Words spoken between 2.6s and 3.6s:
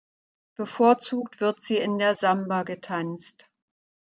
getanzt.